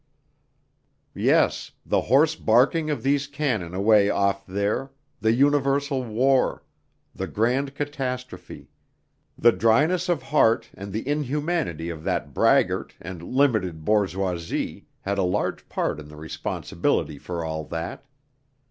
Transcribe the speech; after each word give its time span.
Yes, 1.13 1.73
the 1.85 2.01
hoarse 2.01 2.33
barking 2.33 2.89
of 2.89 3.03
these 3.03 3.27
cannon 3.27 3.75
away 3.75 4.09
off 4.09 4.43
there, 4.47 4.89
the 5.19 5.31
universal 5.31 6.03
war, 6.03 6.63
the 7.13 7.27
grand 7.27 7.75
catastrophe 7.75 8.71
the 9.37 9.51
dryness 9.51 10.09
of 10.09 10.23
heart 10.23 10.71
and 10.73 10.91
the 10.91 11.07
inhumanity 11.07 11.89
of 11.91 12.01
that 12.03 12.33
braggart 12.33 12.95
and 12.99 13.21
limited 13.21 13.85
bourgeoisie 13.85 14.87
had 15.01 15.19
a 15.19 15.21
large 15.21 15.69
part 15.69 15.99
in 15.99 16.07
the 16.09 16.17
responsibility 16.17 17.19
for 17.19 17.45
all 17.45 17.63
that. 17.65 18.03